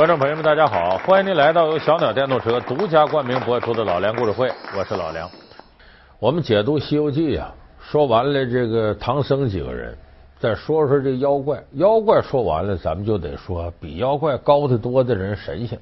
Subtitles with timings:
[0.00, 0.96] 观众朋友们，大家好！
[1.04, 5.28] 欢迎您来到由小鸟电动车独家冠名播出的老梁故事会，我是老梁。
[6.18, 9.94] 我们解读《西游记》呀，说完了这个唐僧几个人，
[10.38, 11.62] 再说说这妖怪。
[11.72, 15.78] 妖怪说完了，咱们就得说比妖怪高得多的人——神仙。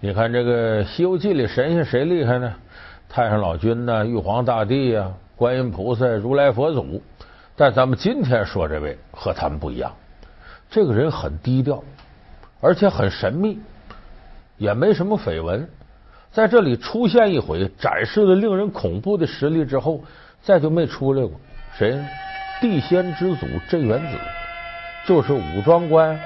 [0.00, 2.50] 你看这个《西游记》里神仙谁厉害呢？
[3.06, 7.02] 太上老君呐，玉皇大帝呀，观音菩萨，如来佛祖。
[7.54, 9.92] 但咱们今天说这位和他们不一样，
[10.70, 11.84] 这个人很低调，
[12.60, 13.58] 而且很神秘，
[14.56, 15.68] 也没什么绯闻。
[16.32, 20.02] 在这里出现一回，展示了令人恐怖的实力之后，
[20.42, 21.32] 再就没出来过。
[21.76, 22.06] 谁呢？
[22.60, 24.16] 地仙之祖镇元子，
[25.06, 26.18] 就是武装关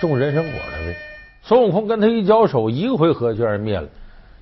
[0.00, 0.96] 种人参果那位。
[1.42, 3.88] 孙悟空跟他一交手，一个回合就让人灭了，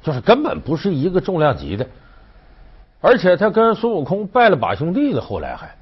[0.03, 1.87] 就是根本不是一个重量级的。
[3.01, 5.75] 而且他跟孙悟空拜了把兄弟了，后来还。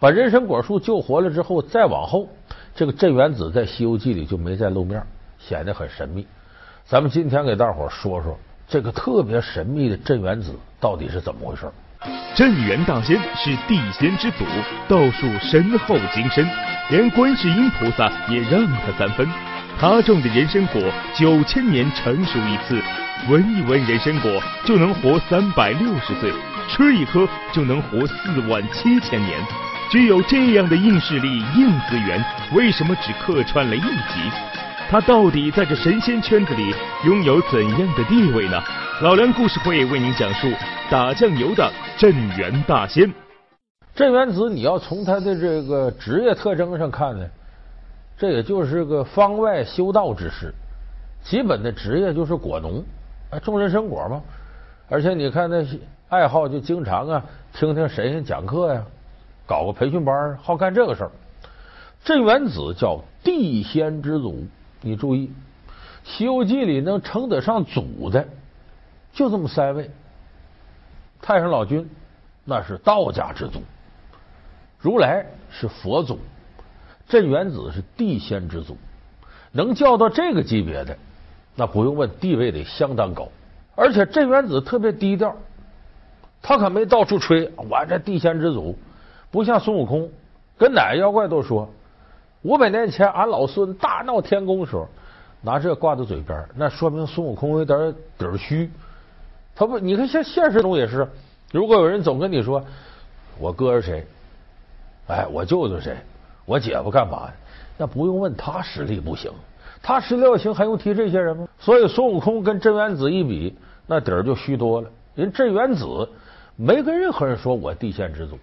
[0.00, 2.28] 把人参果树救活了之后，再往后，
[2.74, 5.00] 这个镇元子在《西游记》里就没再露面，
[5.38, 6.26] 显得很神秘。
[6.84, 11.70] 咱们今天给大伙说说这个特别神秘的镇元子到底是怎么回事。
[12.34, 14.44] 镇元大仙是地仙之祖，
[14.88, 16.44] 道术深厚精深，
[16.90, 19.24] 连观世音菩萨也让他三分。
[19.78, 20.82] 他种的人参果
[21.16, 22.82] 九千年成熟一次，
[23.30, 26.32] 闻一闻人参果就能活三百六十岁，
[26.68, 29.40] 吃一颗就能活四万七千年。
[29.90, 34.30] 具有这样的硬实力、硬资源，为什么只客串了一集？
[34.90, 38.60] 他到底在这神仙圈子里拥有怎样的地位呢？
[39.02, 40.48] 老梁故事会为您讲述
[40.90, 43.12] 打酱油的镇元大仙。
[43.94, 47.26] 镇元子，你要从他的这个职业特征上看呢，
[48.16, 50.52] 这也就是个方外修道之士，
[51.22, 52.84] 基本的职业就是果农
[53.30, 54.20] 啊，种人参果嘛。
[54.88, 58.82] 而且你看那些爱好，就经常啊听听神仙讲课呀。
[59.46, 61.10] 搞个培训班，好干这个事儿。
[62.04, 64.46] 镇元子叫地仙之祖，
[64.80, 65.28] 你注意，
[66.04, 68.26] 《西游记》里能称得上祖的，
[69.12, 69.90] 就这么三位：
[71.22, 71.88] 太上老君
[72.44, 73.62] 那是道家之祖，
[74.78, 76.18] 如来是佛祖，
[77.08, 78.76] 镇元子是地仙之祖。
[79.52, 80.98] 能叫到这个级别的，
[81.54, 83.28] 那不用问，地位得相当高。
[83.76, 85.36] 而且镇元子特别低调，
[86.42, 88.76] 他可没到处吹我这地仙之祖。
[89.34, 90.08] 不像孙悟空，
[90.56, 91.68] 跟哪个妖怪都说，
[92.42, 94.86] 五百年前俺老孙大闹天宫时候，
[95.42, 98.70] 拿这挂在嘴边，那说明孙悟空有点底儿虚。
[99.56, 101.08] 他不，你看像现实中也是，
[101.50, 102.64] 如果有人总跟你说
[103.40, 104.06] 我哥是谁，
[105.08, 105.96] 哎，我舅舅谁，
[106.46, 107.28] 我姐夫干嘛，
[107.76, 109.32] 那不用问他实力不行，
[109.82, 111.48] 他实力要行还用提这些人吗？
[111.58, 113.58] 所以孙悟空跟镇元子一比，
[113.88, 114.88] 那底儿就虚多了。
[115.16, 116.08] 人镇元子
[116.54, 118.38] 没跟任何人说我地仙之祖。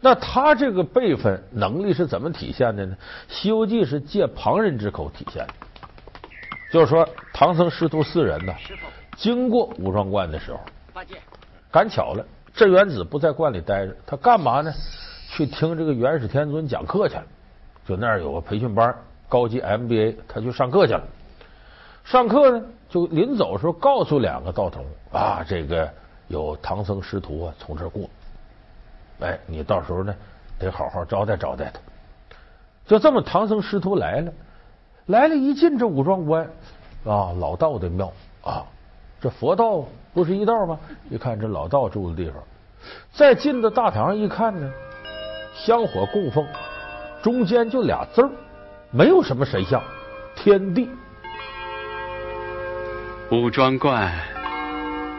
[0.00, 2.96] 那他这个辈分能力是怎么体现的呢？
[3.34, 5.52] 《西游记》是借旁人之口体现的，
[6.72, 8.54] 就是说唐僧师徒四人呢，
[9.16, 10.60] 经过武装观的时候，
[11.70, 14.72] 赶巧了，镇元子不在观里待着，他干嘛呢？
[15.30, 17.24] 去听这个元始天尊讲课去了。
[17.86, 18.94] 就那儿有个培训班，
[19.28, 21.02] 高级 MBA，他去上课去了。
[22.04, 25.90] 上课呢，就临走的时候告诉两个道童啊，这个
[26.28, 28.08] 有唐僧师徒啊从这过。
[29.20, 30.14] 哎，你到时候呢，
[30.58, 31.80] 得好好招待招待他。
[32.86, 34.32] 就这么，唐僧师徒来了，
[35.06, 36.44] 来了一进这武装关
[37.04, 38.12] 啊，老道的庙
[38.42, 38.64] 啊，
[39.20, 39.84] 这佛道
[40.14, 40.78] 不是一道吗？
[41.10, 42.42] 一看这老道住的地方，
[43.12, 44.70] 再进到大堂一看呢，
[45.54, 46.46] 香火供奉，
[47.22, 48.30] 中间就俩字儿，
[48.90, 49.82] 没有什么神像，
[50.34, 50.88] 天地。
[53.30, 54.10] 武装观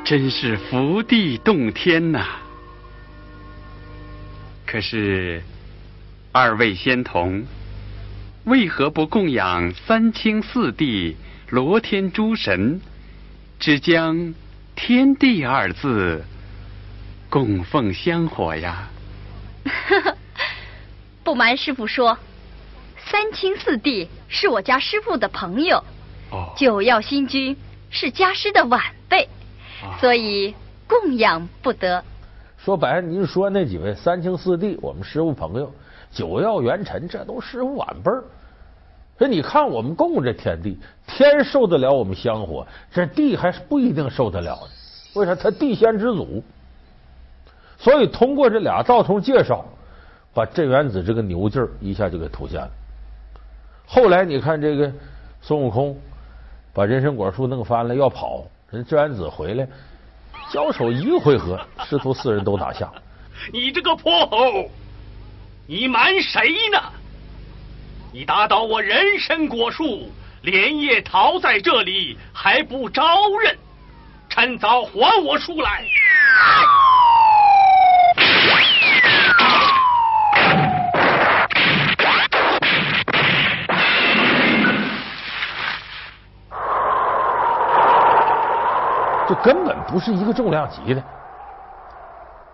[0.04, 2.26] 真是福地洞天呐！
[4.72, 5.41] 可是，
[6.31, 7.47] 二位仙童
[8.44, 11.18] 为何不供养三清四帝、
[11.50, 12.80] 罗天诸神，
[13.59, 14.35] 只将
[14.78, 16.24] “天地”二字
[17.31, 18.90] 供奉香火呀？
[21.25, 22.19] 不瞒师傅说，
[23.07, 25.83] 三清四帝是我家师傅的朋友，
[26.56, 27.57] 九曜星君
[27.89, 29.27] 是家师的晚辈，
[30.00, 30.54] 所以
[30.86, 32.06] 供养不得。
[32.63, 35.71] 说白了，您说那几位三清四帝，我们师傅朋友，
[36.11, 38.21] 九曜元辰，这都师傅晚辈儿。
[39.17, 40.77] 说你看我们供这天地，
[41.07, 45.19] 天受得了我们香火，这地还是不一定受得了的。
[45.19, 45.33] 为啥？
[45.33, 46.44] 他地仙之祖。
[47.77, 49.63] 所以通过这俩道童介绍，
[50.33, 52.69] 把镇元子这个牛劲儿一下就给凸显了。
[53.88, 54.91] 后来你看这个
[55.41, 55.97] 孙悟空
[56.73, 59.65] 把人参果树弄翻了要跑，人镇元子回来。
[60.51, 62.92] 交手一个回合，师徒四人都拿下。
[63.54, 64.69] 你这个泼猴，
[65.68, 66.81] 你瞒谁呢？
[68.12, 70.12] 你打倒我人参果树，
[70.42, 73.04] 连夜逃在这里，还不招
[73.44, 73.56] 认？
[74.28, 75.86] 趁早还我书来！
[89.30, 91.04] 这根本不是一个重量级的，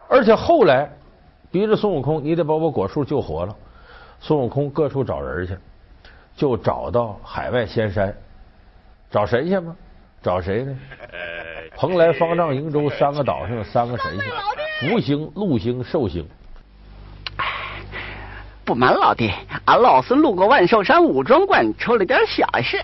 [0.09, 0.89] 而且后来
[1.49, 3.55] 逼着孙悟空，你得把我果树救活了。
[4.19, 5.57] 孙悟空各处找人去，
[6.35, 8.13] 就找到海外仙山，
[9.09, 9.73] 找神仙吗？
[10.21, 10.77] 找谁呢？
[11.77, 16.27] 蓬莱、方丈、瀛洲三个岛上有三个神仙：福星、禄星、寿星。
[18.65, 19.31] 不瞒老弟，
[19.65, 22.81] 俺老孙路过万寿山武装观，出了点小事。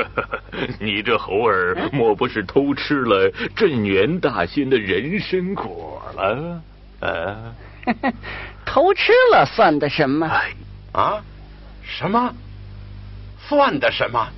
[0.78, 6.60] 你这猴儿莫不是偷吃了镇元大仙的人参果了？
[7.00, 7.54] 啊！
[8.66, 10.30] 偷吃了算的什么？
[10.92, 11.22] 啊？
[11.82, 12.34] 什么？
[13.48, 14.28] 算的什么？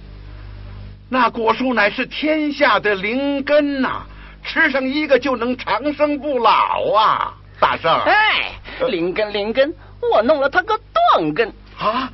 [1.08, 4.02] 那果树乃是天下的灵根呐，
[4.44, 7.34] 吃上一个就能长生不老啊！
[7.58, 8.52] 大圣，哎，
[8.88, 9.74] 灵根灵根。
[10.12, 10.78] 我弄了他个
[11.12, 12.10] 断根啊，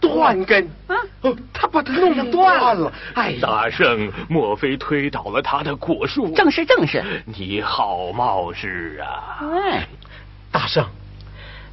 [0.00, 0.96] 断根啊！
[1.22, 2.92] 哦他把他弄断了。
[3.14, 6.28] 哎，大圣，莫非推倒了他的果树？
[6.34, 7.22] 正是正是。
[7.24, 9.40] 你好冒失啊！
[9.40, 9.86] 哎，
[10.50, 10.84] 大圣，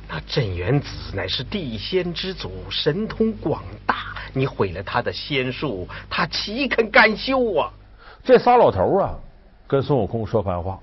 [0.07, 3.95] 那镇元子乃是地仙之祖，神通广大。
[4.33, 7.69] 你毁了他的仙术，他岂肯甘休啊？
[8.23, 9.15] 这仨老头啊，
[9.67, 10.79] 跟孙悟空说番话，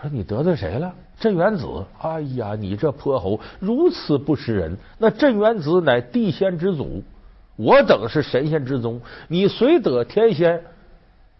[0.00, 0.92] 说你得罪谁了？
[1.18, 1.66] 镇元子，
[1.98, 4.76] 哎呀，你这泼猴如此不识人！
[4.98, 7.02] 那镇元子乃地仙之祖，
[7.56, 9.00] 我等是神仙之宗。
[9.26, 10.62] 你虽得天仙，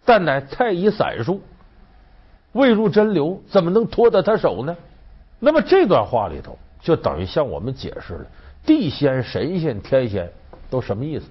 [0.03, 1.41] 但乃太乙散术，
[2.53, 4.75] 未入真流，怎么能脱得他手呢？
[5.39, 8.25] 那么这段话里头，就等于向我们解释了
[8.65, 10.27] 地仙、神仙、天仙
[10.71, 11.27] 都什么意思。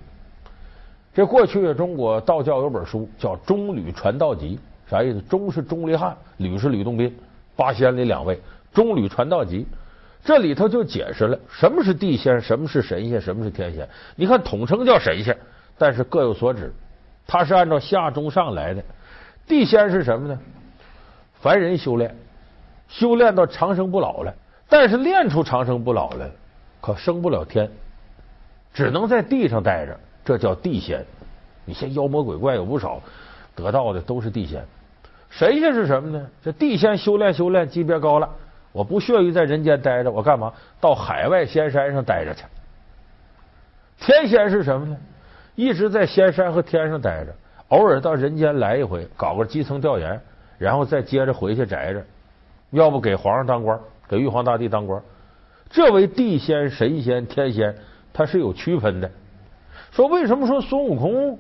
[1.13, 4.57] 这过去中国道教有本书叫《中吕传道集》，
[4.91, 5.21] 啥意思？
[5.23, 7.13] 钟是钟离汉，吕是吕洞宾。
[7.57, 8.39] 八仙里两位，
[8.73, 9.67] 中吕传道集，
[10.23, 13.89] 这里头就解释了什么是地仙，什么是神仙，什么是天仙。
[14.15, 15.37] 你看统称叫神仙，
[15.79, 16.73] 但是各有所指。
[17.27, 18.85] 它是按照下中上来的。
[19.47, 20.39] 地仙是什么呢？
[21.41, 22.15] 凡人修炼，
[22.89, 24.35] 修炼到长生不老了，
[24.69, 26.31] 但是练出长生不老来，
[26.81, 27.71] 可升不了天，
[28.75, 31.05] 只能在地上待着，这叫地仙。
[31.65, 33.01] 你像妖魔鬼怪有不少，
[33.55, 34.65] 得到的都是地仙。
[35.37, 36.27] 神仙是什么呢？
[36.43, 38.31] 这地仙修炼修炼级别高了，
[38.73, 40.51] 我不屑于在人间待着，我干嘛
[40.81, 42.45] 到海外仙山上待着去？
[44.01, 44.97] 天仙是什么呢？
[45.55, 47.35] 一直在仙山和天上待着，
[47.69, 50.19] 偶尔到人间来一回，搞个基层调研，
[50.57, 52.03] 然后再接着回去宅着，
[52.71, 53.79] 要不给皇上当官，
[54.09, 55.03] 给玉皇大帝当官。
[55.69, 57.75] 这为地仙、神仙、天仙，
[58.15, 59.11] 它是有区分的。
[59.91, 61.39] 说为什么说孙悟空？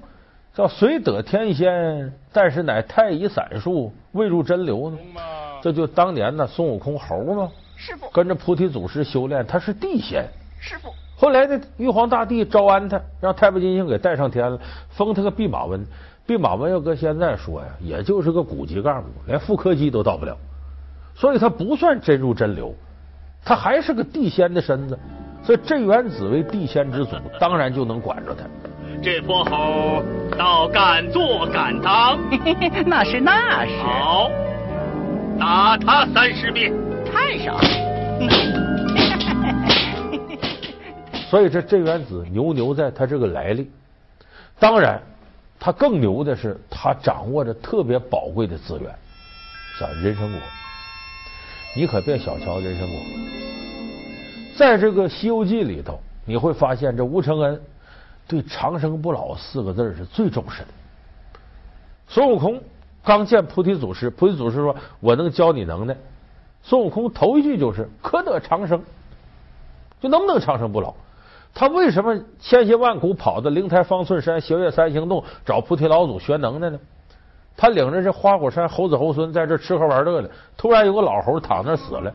[0.57, 4.97] 叫虽得天仙，但是乃太乙散术，未入真流呢。
[5.61, 10.27] 这就当年呢，孙悟空猴嘛，师傅跟着菩提祖师修炼，他是地仙。
[10.59, 14.59] 师傅后来呢，玉皇大帝招安他，让太白金星给带上天了，
[14.89, 15.87] 封他个弼马温。
[16.27, 20.35] 弼马温要搁现在说呀，也就是个股级干部，连副科级都到不了，
[21.15, 22.75] 所以他不算真入真流，
[23.45, 24.99] 他还是个地仙的身子。
[25.43, 28.45] 所以镇元子为地仙之祖，当然就能管着他。
[29.07, 30.03] 这泼猴
[30.37, 32.19] 倒敢做敢当，
[32.85, 33.77] 那是那是。
[33.77, 34.29] 好，
[35.39, 36.73] 打他三十遍。
[37.05, 37.57] 太少。
[41.31, 43.71] 所以这镇元子牛牛在他这个来历，
[44.59, 45.01] 当然
[45.61, 48.93] 他更牛的是他掌握着特别宝贵的资源，
[49.79, 50.41] 像人参果。
[51.77, 52.97] 你可别小瞧人参果，
[54.57, 57.61] 在这个《西游记》里头，你会发现这吴承恩。
[58.29, 60.69] 对“长生不老”四个字是最重视的。
[62.09, 62.61] 孙悟空
[63.05, 65.97] 刚见菩提祖师，菩提祖师说：“我能教你能耐。”
[66.63, 68.83] 孙悟空头一句就是“可得长生”，
[70.01, 70.93] 就能不能长生不老？
[71.55, 76.79] 他为什么千辛万苦跑到灵台方寸山、斜月三星洞找菩提老祖学能耐呢？
[77.57, 82.13] 他领着这花果山猴子猴孙在这吃喝玩乐呢，突然有个老猴躺那死了。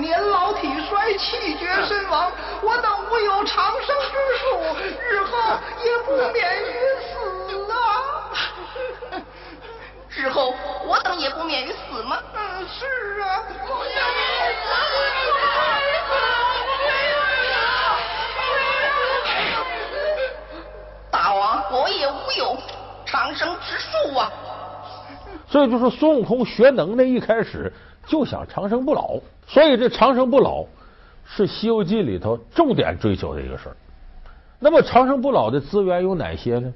[0.00, 2.30] 年老体衰、气绝身亡。
[2.62, 4.76] 我等无有长生之术，
[5.10, 6.72] 日后也不免于
[7.02, 7.74] 死啊！
[10.14, 10.54] 日后
[10.86, 12.18] 我等也不免于死吗？
[12.34, 13.42] 嗯，是啊。
[25.52, 27.70] 所以就说孙悟空学能耐一开始
[28.06, 30.64] 就想长生不老，所以这长生不老
[31.26, 33.76] 是《西游记》里头重点追求的一个事儿。
[34.58, 36.72] 那么长生不老的资源有哪些呢？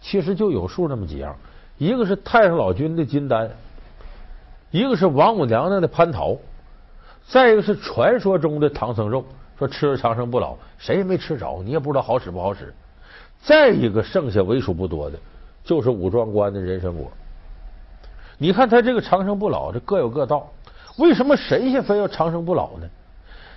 [0.00, 1.36] 其实就有数那么几样，
[1.76, 3.50] 一个是太上老君的金丹，
[4.70, 6.38] 一个是王母娘娘的蟠桃，
[7.28, 9.22] 再一个是传说中的唐僧肉。
[9.58, 12.72] 说吃了长生不老，谁也没吃着，你也不知道好使不好使。
[13.42, 15.18] 再一个，剩下为数不多的，
[15.64, 17.12] 就是五庄观的人参果。
[18.38, 20.50] 你看他这个长生不老，这各有各道。
[20.98, 22.86] 为什么神仙非要长生不老呢？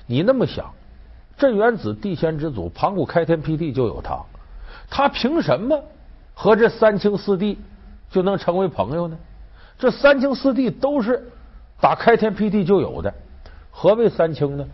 [0.06, 0.74] 你那么想，
[1.38, 4.20] 镇元子地仙之祖盘古开天辟地就有他，
[4.90, 5.82] 他凭什么
[6.34, 7.58] 和这三清四帝
[8.10, 9.18] 就能成为朋友呢？
[9.78, 11.32] 这三清四帝都是
[11.80, 13.14] 打开天辟地就有的，
[13.72, 14.66] 何为三清呢？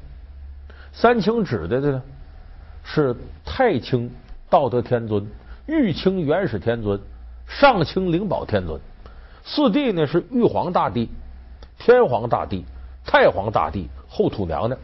[0.91, 2.01] 三清指的呢
[2.83, 4.09] 是太清
[4.49, 5.27] 道德天尊、
[5.67, 6.99] 玉清元始天尊、
[7.47, 8.79] 上清灵宝天尊。
[9.45, 11.09] 四帝呢是玉皇大帝、
[11.79, 12.65] 天皇大帝、
[13.05, 14.77] 太皇大帝、后土娘娘。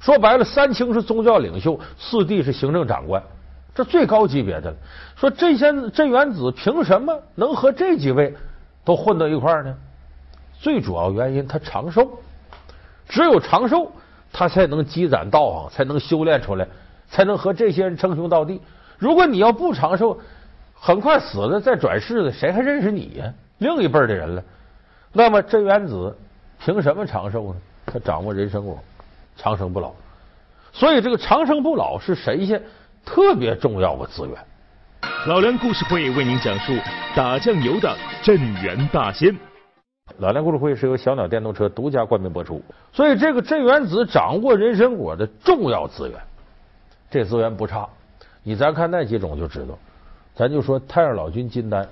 [0.00, 3.22] 说白了，三清是宗教领袖，四帝是行政长官，
[3.74, 4.76] 这最高级别的了。
[5.14, 8.34] 说这些镇元子凭什么能和这几位
[8.84, 9.76] 都混到一块儿呢？
[10.58, 12.10] 最主要原因他长寿，
[13.08, 13.92] 只有长寿。
[14.32, 16.68] 他才能积攒道行，才能修炼出来，
[17.08, 18.60] 才能和这些人称兄道弟。
[18.98, 20.18] 如果你要不长寿，
[20.74, 23.32] 很快死了再转世的，谁还认识你呀？
[23.58, 24.42] 另一辈的人了。
[25.12, 26.16] 那么镇元子
[26.58, 27.60] 凭什么长寿呢？
[27.86, 28.78] 他掌握人参果，
[29.36, 29.92] 长生不老。
[30.72, 32.62] 所以这个长生不老是神仙
[33.04, 34.36] 特别重要的资源。
[35.26, 36.72] 老梁故事会为您讲述
[37.14, 39.34] 打酱油的镇元大仙。
[40.18, 46.20] 老梁故事会是由小鸟电动车独家冠名播出，所以这个镇元子掌握人参果的重要资源，
[47.10, 47.88] 这资源不差。
[48.42, 49.78] 你咱看那几种就知道，
[50.34, 51.88] 咱就说太上老君金丹，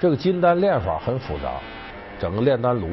[0.00, 1.54] 这个金丹练法很复杂，
[2.20, 2.88] 整个炼丹炉，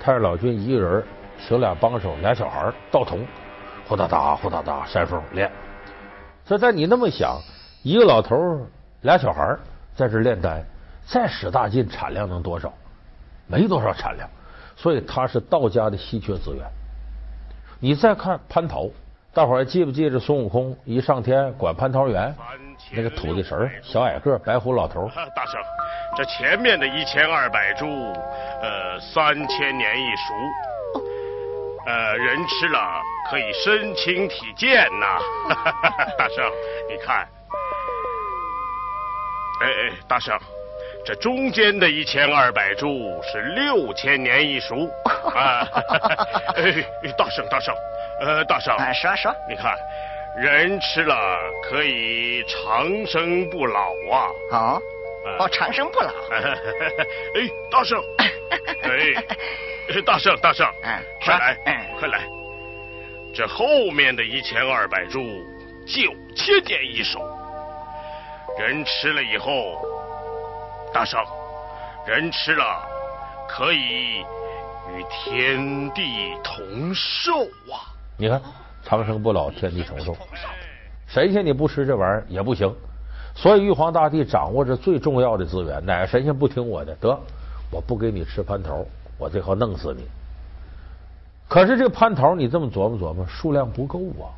[0.00, 1.04] 太上老君一个人
[1.38, 3.24] 请俩帮手，俩小孩道童，
[3.86, 5.50] 呼哒哒呼哒哒扇风练。
[6.44, 7.40] 所以在你那么想，
[7.84, 8.36] 一个老头
[9.02, 9.56] 俩小孩
[9.94, 10.64] 在这炼丹，
[11.06, 12.72] 再使大劲，产量能多少？
[13.46, 14.28] 没多少产量，
[14.76, 16.66] 所以它是道家的稀缺资源。
[17.78, 18.88] 你再看蟠桃，
[19.34, 22.34] 大伙儿记不记着孙悟空一上天管蟠桃园
[22.90, 25.08] 那个土地神小矮个白胡老头？
[25.34, 25.58] 大圣，
[26.14, 27.86] 这前面的一千二百株，
[28.60, 30.34] 呃，三千年一熟，
[31.86, 35.18] 呃，人吃了可以身轻体健呐。
[36.18, 36.44] 大圣，
[36.90, 37.26] 你看，
[39.62, 40.38] 哎哎，大圣。
[41.04, 44.88] 这中间的一千二百株是六千年一熟
[45.34, 45.66] 啊！
[46.54, 46.86] 哎，
[47.18, 47.74] 大圣大圣，
[48.20, 49.76] 呃，大圣，说说，你看，
[50.36, 51.16] 人吃了
[51.64, 54.30] 可以长生不老啊！
[54.52, 54.82] 哦，
[55.40, 56.08] 哦，长生不老。
[56.30, 58.00] 哎，大圣，
[58.84, 60.64] 哎，大圣大圣，
[61.24, 61.56] 快来，
[61.98, 62.20] 快来！
[63.34, 65.20] 这后面的一千二百株
[65.84, 67.18] 九千年一熟，
[68.60, 69.84] 人吃了以后。
[70.92, 71.18] 大圣，
[72.06, 72.64] 人吃了
[73.48, 74.20] 可以
[74.90, 77.32] 与天地同寿
[77.72, 77.88] 啊！
[78.18, 78.40] 你看，
[78.84, 80.14] 长生不老，天地同寿。
[81.06, 82.70] 神仙你不吃这玩意儿也不行，
[83.34, 85.84] 所以玉皇大帝掌握着最重要的资源。
[85.86, 86.94] 哪个神仙不听我的？
[86.96, 87.18] 得，
[87.70, 88.84] 我不给你吃蟠桃，
[89.18, 90.06] 我最后弄死你。
[91.48, 94.28] 可是这蟠桃，你这么琢磨琢磨，数量不够啊！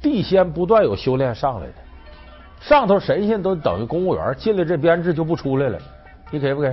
[0.00, 1.74] 地仙不断有修炼上来的。
[2.62, 5.78] 上头神仙都等于公务员，进了这编制就不出来了，
[6.30, 6.72] 你给不给？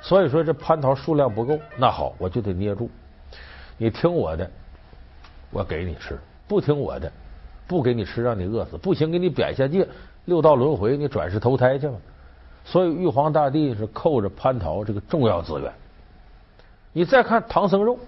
[0.00, 2.88] 所以说这蟠桃数量不够，那好，我就得捏住。
[3.76, 4.50] 你听我的，
[5.50, 6.14] 我给你吃；
[6.48, 7.12] 不听我的，
[7.66, 8.78] 不给你吃，让你饿死。
[8.78, 9.86] 不行，给你贬下界，
[10.24, 11.94] 六道轮回，你转世投胎去吧。
[12.64, 15.70] 所以玉皇大帝是扣着蟠桃这个重要资源。
[16.92, 17.98] 你再看唐僧肉，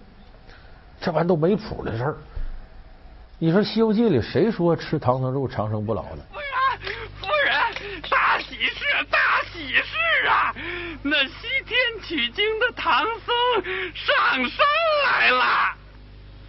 [1.01, 2.17] 这玩意都没谱的事儿。
[3.39, 6.19] 你说《西游记》里谁说吃唐僧肉长生不老了？
[8.65, 9.19] 大喜事，大
[9.53, 10.55] 喜事啊！
[11.03, 11.33] 那西
[11.67, 13.35] 天取经的唐僧
[13.95, 14.67] 上山
[15.05, 15.77] 来了。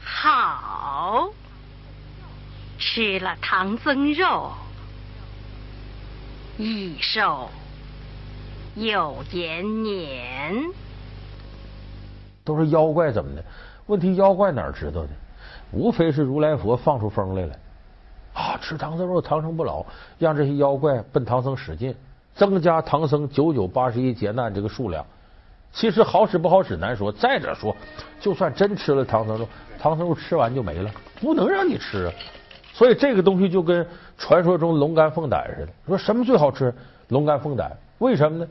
[0.01, 1.29] 好，
[2.79, 4.53] 吃了唐僧肉，
[6.57, 7.50] 益寿
[8.75, 10.55] 有延年。
[12.45, 13.43] 都是妖怪怎么的？
[13.88, 15.10] 问题妖怪哪知道的？
[15.72, 17.60] 无非是如来佛放出风来了。
[18.65, 19.86] 吃唐僧肉长生不老，
[20.17, 21.93] 让这些妖怪奔唐僧使劲，
[22.34, 25.05] 增加唐僧九九八十一劫难这个数量。
[25.72, 27.12] 其实好使不好使难说。
[27.12, 27.75] 再者说，
[28.19, 30.89] 就算真吃了唐僧肉，唐僧肉吃完就没了，
[31.22, 32.13] 不能让你吃啊！
[32.74, 33.86] 所以这个东西就跟
[34.17, 35.72] 传说中龙肝凤胆似的。
[35.86, 36.74] 说什么最好吃？
[37.10, 37.72] 龙肝凤胆？
[38.00, 38.48] 为什么呢？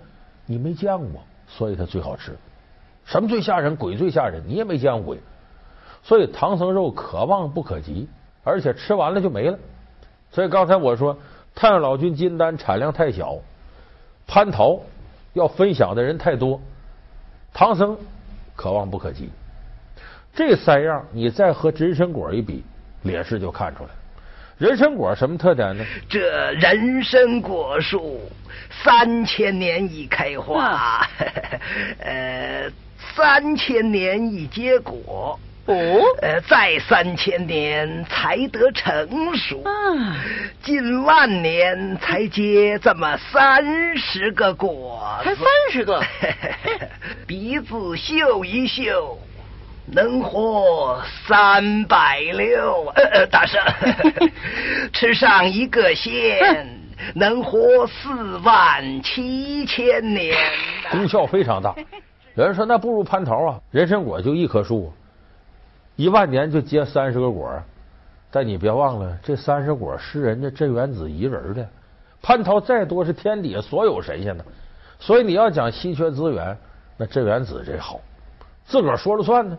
[0.46, 2.36] 你没见过，所以它最好吃。
[3.04, 3.74] 什么最吓人？
[3.74, 5.18] 鬼最吓人，你也没见过鬼。
[6.04, 8.06] 所以唐僧肉可望不可及，
[8.44, 9.58] 而且吃完了就没了。
[10.34, 11.16] 所以刚才我说，
[11.54, 13.36] 太上老君金丹产量太小，
[14.28, 14.80] 蟠桃
[15.32, 16.60] 要分享的人太多，
[17.52, 17.96] 唐僧
[18.56, 19.30] 可望不可及。
[20.34, 22.64] 这三样你再和人参果一比，
[23.02, 23.90] 劣势就看出来。
[24.58, 25.84] 人参果什么特点呢？
[26.08, 28.20] 这人参果树
[28.82, 31.06] 三千年一开花，
[32.02, 32.68] 呃，
[33.14, 35.38] 三千年一结果。
[35.66, 35.74] 哦，
[36.20, 39.64] 呃，再三千年才得成熟，
[40.62, 46.02] 近万年才结这么三十个果子，才三十个，
[47.26, 49.18] 鼻子嗅一嗅，
[49.86, 52.92] 能活三百六。
[52.94, 53.58] 呃，大圣，
[54.92, 56.78] 吃上一个仙，
[57.16, 60.36] 能活四万七千年，
[60.90, 61.74] 功效非常大。
[62.34, 64.92] 有人说那不如蟠桃啊，人参果就一棵树。
[65.96, 67.50] 一万年就结三十个果，
[68.30, 71.66] 但你别忘了，这三十果是人家镇元子一人的。
[72.22, 74.44] 蟠桃再多是天底下所有神仙的，
[74.98, 76.56] 所以你要讲稀缺资源，
[76.96, 78.00] 那镇元子这好，
[78.64, 79.56] 自个儿说了算呢。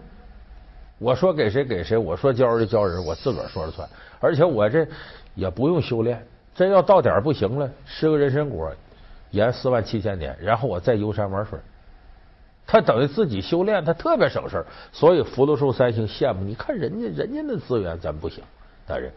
[0.97, 3.87] 我说给谁给谁，我说教人就教人，我自个儿说了算。
[4.19, 4.87] 而且我这
[5.35, 6.25] 也不用修炼，
[6.55, 8.71] 真要到点不行了，吃个人参果，
[9.31, 11.59] 延四万七千年，然后我再游山玩水。
[12.67, 16.43] 他等于自己修炼，他特别省事儿，所以福禄寿三星羡慕。
[16.43, 18.43] 你看人家人家那资源，咱不行，
[18.87, 19.11] 大人。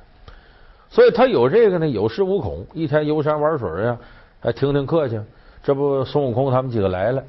[0.91, 3.99] 所以他有这个呢，有恃无恐，一天游山玩水啊，
[4.41, 5.21] 还听听课去。
[5.63, 7.23] 这不孙悟空他们几个来了，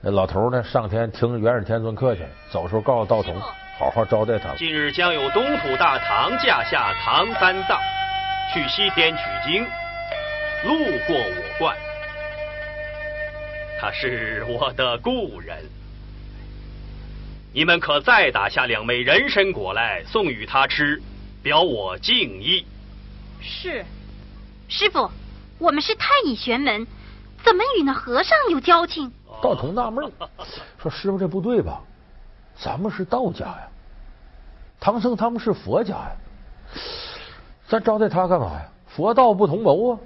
[0.00, 2.22] 那老头呢上天听元始天尊课去，
[2.52, 3.34] 走时候告诉道童，
[3.78, 4.48] 好好招待他。
[4.48, 4.56] 们。
[4.56, 7.78] 近日将有东土大唐驾下唐三藏
[8.52, 9.62] 去西天取经，
[10.64, 11.89] 路过我观。
[13.80, 15.64] 他是我的故人，
[17.50, 21.00] 你们可再打下两枚人参果来送与他吃，
[21.42, 22.66] 表我敬意。
[23.40, 23.82] 是，
[24.68, 25.10] 师傅，
[25.56, 26.86] 我们是太乙玄门，
[27.42, 29.10] 怎么与那和尚有交情？
[29.42, 30.12] 道童纳闷
[30.76, 31.80] 说：“师傅，这不对吧？
[32.54, 33.66] 咱们是道家呀，
[34.78, 36.12] 唐僧他们是佛家呀，
[37.66, 38.68] 咱招待他干嘛呀？
[38.88, 39.98] 佛道不同谋啊！”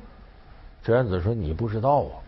[0.86, 2.22] 智元子说：“你不知道啊。”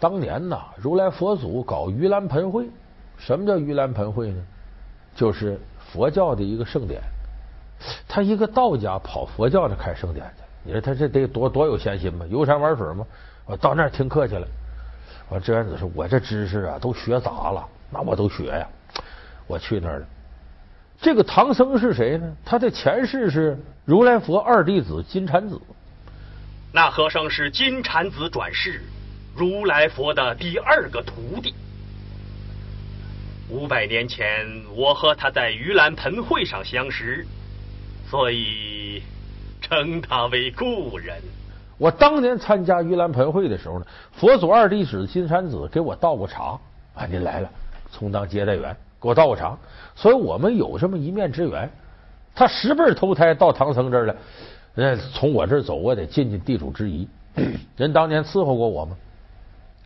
[0.00, 2.68] 当年呐，如来佛祖搞盂兰盆会，
[3.16, 4.42] 什么叫盂兰盆会呢？
[5.14, 5.60] 就是
[5.92, 7.02] 佛教的一个盛典。
[8.06, 12.24] 他一个道家跑佛教那开盛典去，你说他这得多多有闲心吧？
[12.28, 13.04] 游山玩水嘛，
[13.46, 14.46] 我到那儿听课去了。
[15.28, 18.66] 我智元子说：“我这知识啊都学杂了，那我都学呀。”
[19.46, 20.06] 我去那儿了。
[21.00, 22.36] 这个唐僧是谁呢？
[22.44, 25.60] 他的前世是如来佛二弟子金蝉子。
[26.72, 28.80] 那和尚是金蝉子转世。
[29.38, 31.54] 如来佛的第二个徒弟，
[33.48, 37.24] 五百年前我和他在盂兰盆会上相识，
[38.10, 39.00] 所以
[39.60, 41.16] 称他为故人。
[41.78, 46.58] 我当年参加盂兰盆会的时候呢，佛祖二弟子金山子给我倒过茶
[46.96, 47.48] 啊，您来了，
[47.92, 49.56] 充当接待员给我倒过茶，
[49.94, 51.70] 所以我们有这么一面之缘。
[52.34, 54.16] 他十辈投胎到唐僧这儿了，
[54.74, 57.08] 那从我这儿走，我得尽尽地主之谊。
[57.76, 58.96] 人当年伺候过我吗？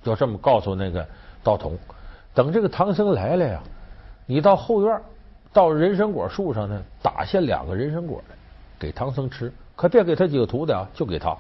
[0.02, 1.06] 就这么告诉那个
[1.42, 1.78] 道童，
[2.34, 3.60] 等这个唐僧来了呀，
[4.26, 5.00] 你到后院，
[5.52, 8.36] 到人参果树上呢，打下两个人参果来
[8.78, 11.36] 给唐僧吃，可别给他几个徒弟啊，就给他。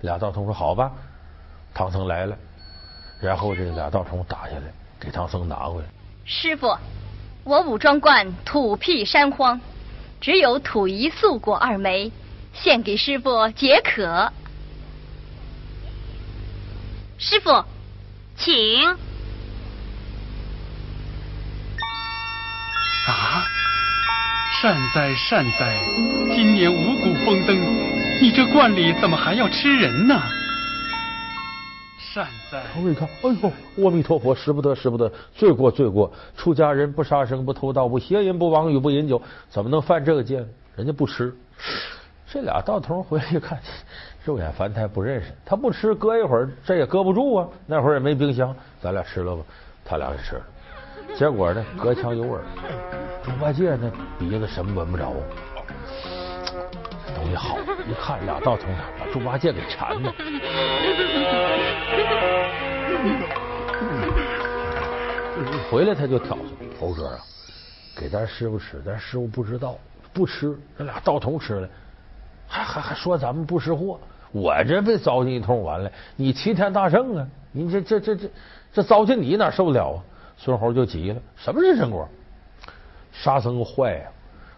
[0.00, 0.90] 俩道童说好吧，
[1.74, 2.36] 唐僧来了，
[3.20, 4.62] 然后这俩道童打下来，
[4.98, 5.86] 给唐僧拿回来。
[6.24, 6.76] 师傅，
[7.44, 9.60] 我武装观土僻山荒，
[10.20, 12.10] 只有土一素果二枚，
[12.52, 14.32] 献给师傅解渴。
[17.24, 17.64] 师傅，
[18.36, 18.84] 请。
[23.06, 23.44] 啊！
[24.60, 25.78] 善哉善哉，
[26.34, 27.56] 今年五谷丰登，
[28.20, 30.20] 你这观里怎么还要吃人呢？
[31.96, 32.60] 善哉！
[32.82, 36.12] 我一看，哎呦，阿弥陀佛，使不得，使不得，罪过，罪过！
[36.36, 40.44] 出家人不杀生，不偷盗，不邪淫，不妄语，不饮酒，怎么能犯这个戒？
[40.74, 41.32] 人家不吃。
[42.26, 43.60] 这俩道童回来一看。
[44.24, 47.48] 肉眼凡胎不认识，他不吃，搁一会儿这也搁不住啊。
[47.66, 49.42] 那会儿也没冰箱，咱俩吃了吧。
[49.84, 50.42] 他俩也吃了，
[51.16, 52.40] 结果呢，隔墙有耳。
[53.24, 55.12] 猪八戒呢，鼻子什么闻不着。
[57.04, 57.58] 这东西好，
[57.88, 60.12] 一看俩道童把猪八戒给馋的。
[65.68, 66.40] 回来他就挑唆
[66.78, 67.18] 猴哥啊，
[67.96, 69.76] 给咱师傅吃，咱师傅不知道，
[70.12, 71.68] 不吃，那俩道童吃了。
[72.46, 73.98] 还还还说咱们不识货，
[74.32, 78.30] 我这被糟践一通完了，你齐天大圣啊，你这这这这
[78.72, 80.02] 这糟践你哪受得了啊？
[80.38, 82.08] 孙猴就急了，什么人参果？
[83.12, 84.10] 沙僧坏呀，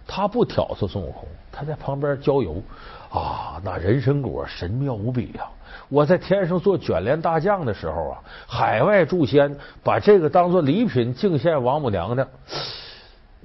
[0.06, 2.62] 他不挑唆孙悟空，他在旁边浇油
[3.10, 5.46] 啊，那人参果神妙无比呀！
[5.88, 12.26] 我在天上做卷帘大将的时候啊，海外诸仙把这个当做礼品敬献王母娘娘，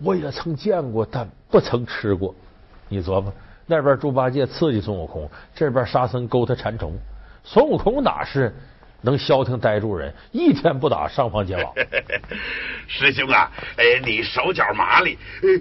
[0.03, 2.33] 我也曾见过，但不曾吃过。
[2.87, 3.33] 你琢磨，
[3.69, 6.97] 那边猪八戒刺激孙悟空，这边沙僧勾他馋虫，
[7.43, 8.53] 孙悟空哪是？
[9.01, 11.71] 能消停呆住人，一天不打上房揭瓦。
[12.85, 15.17] 师兄啊，哎，你手脚麻利，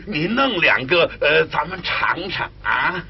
[0.06, 3.04] 你弄两个，呃，咱们尝尝啊。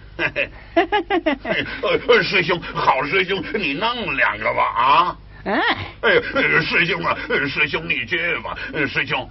[0.77, 5.17] 呃， 师兄，好师兄，你弄两个吧啊。
[5.45, 5.63] 哎，
[6.03, 7.17] 哎，师兄啊，
[7.49, 8.55] 师兄你去吧，
[8.87, 9.27] 师兄。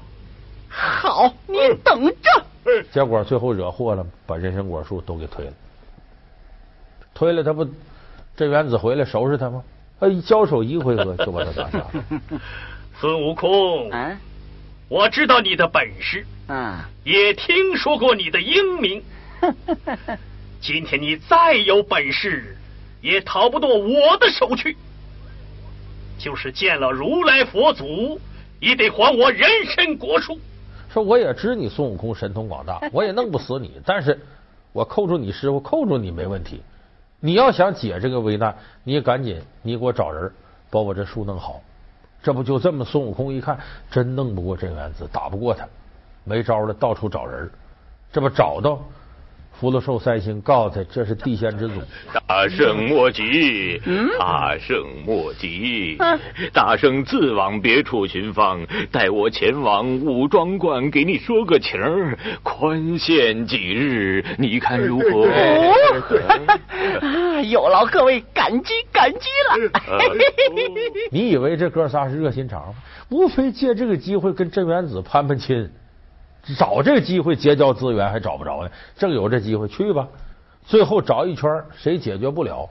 [0.67, 2.45] 好，你等着。
[2.91, 5.53] 结果最后惹祸了，把人参果树都给推了。
[7.13, 7.65] 推了他不，
[8.35, 9.63] 镇元子回来收拾他吗？
[9.99, 11.91] 他一，交手一回合就把他打下了。
[12.99, 13.91] 孙悟空，
[14.89, 19.03] 我知道你的本事，啊，也听说过你的英明。
[20.61, 22.57] 今天你再有本事，
[23.01, 24.75] 也逃不过我的手去。
[26.19, 28.19] 就是见了如来佛祖，
[28.59, 30.39] 也得还我人参果树。
[30.97, 34.19] 说我也知你孙悟空神通广大，我也弄不死你，但是
[34.73, 36.63] 我扣住你师傅，扣住你没问题。
[37.19, 40.31] 你要想解这个危难，你也赶紧，你给我找人
[40.71, 41.61] 把我这树弄好。
[42.23, 42.83] 这不就这么？
[42.83, 43.59] 孙悟空一看，
[43.91, 45.67] 真弄不过镇元子，打不过他，
[46.23, 47.47] 没招了，到处找人。
[48.11, 48.79] 这不找到。
[49.59, 51.73] 福禄寿三星告诉他，这是地仙之祖。
[52.27, 53.81] 大圣莫急，
[54.19, 55.97] 大圣莫急，
[56.53, 65.27] 大圣自往别处寻访，带我前往武庄观给你说个情儿，宽限几日，你看如何？
[67.49, 69.71] 有劳各位，感激感激了。
[71.09, 72.75] 你以为这哥仨是热心肠吗？
[73.09, 75.69] 无非借这个机会跟镇元子攀攀亲。
[76.55, 80.07] 找这个机会结交资源还找不着呢，正有这机会去吧。
[80.65, 82.69] 最后找一圈，谁解决不了，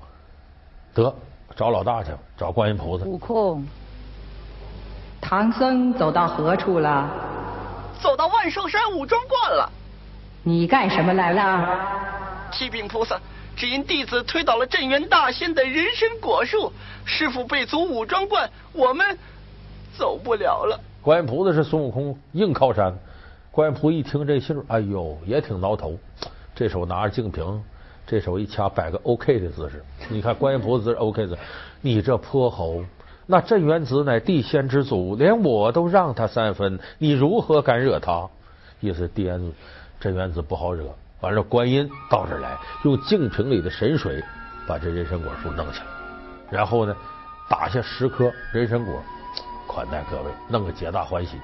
[0.94, 1.14] 得
[1.54, 3.04] 找老大去，找观音菩萨。
[3.04, 3.66] 悟空，
[5.20, 7.10] 唐僧走到何处了？
[8.00, 9.70] 走到万寿山五庄观了。
[10.42, 11.78] 你干什么来了？
[12.52, 13.18] 启禀菩萨，
[13.56, 16.72] 只因弟子推倒了镇元大仙的人参果树，
[17.04, 19.18] 师傅被阻武装观，我们
[19.98, 20.78] 走不了了。
[21.02, 22.94] 观音菩萨是孙悟空硬靠山。
[23.56, 25.98] 观音菩萨一听这信儿，哎呦，也挺挠头。
[26.54, 27.64] 这手拿着净瓶，
[28.06, 29.82] 这手一掐，摆个 OK 的姿势。
[30.10, 31.38] 你看观音菩萨是 OK 的，
[31.80, 32.84] 你这泼猴，
[33.24, 38.28] 那镇元子乃地仙之祖，连我都让他三分，你如何敢惹他？
[38.80, 39.52] 意思地仙
[39.98, 40.94] 镇元子不好惹。
[41.22, 44.22] 完了，观音到这来，用净瓶里的神水
[44.66, 45.86] 把这人参果树弄起来，
[46.50, 46.94] 然后呢，
[47.48, 49.02] 打下十颗人参果，
[49.66, 51.38] 款待各位，弄个皆大欢喜。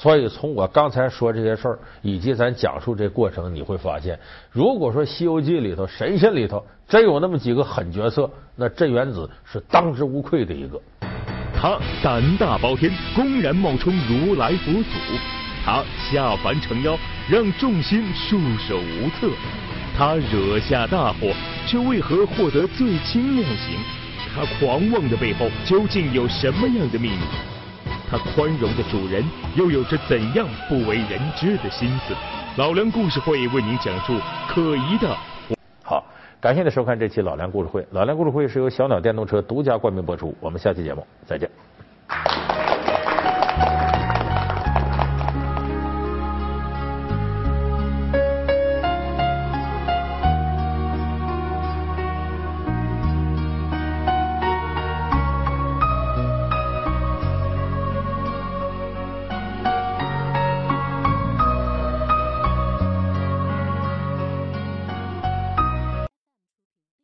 [0.00, 4.18] 所以，从我刚才说这些事儿，以及咱讲述这过程，你会发现，
[4.50, 10.80] 如果说《西游记》里头神仙里头真有那么几个狠角色，那镇元子是当之无愧的一个。
[11.54, 15.18] 他胆大包天，公然冒充如来佛祖；
[15.62, 16.96] 他下凡成妖，
[17.28, 19.28] 让众仙束手无策；
[19.98, 21.30] 他惹下大祸，
[21.66, 23.76] 却为何获得最轻量刑？
[24.34, 27.49] 他狂妄的背后究竟有什么样的秘密？
[28.10, 32.12] 他宽容的主人又有着怎样不为人知的心思？
[32.56, 34.18] 老梁故事会为您讲述
[34.48, 35.16] 可疑的。
[35.84, 36.04] 好，
[36.40, 37.86] 感谢您收看这期老梁故事会。
[37.92, 40.34] 老梁故事会是由小鸟电动车独家冠名播出。
[40.40, 41.48] 我们下期节目再见。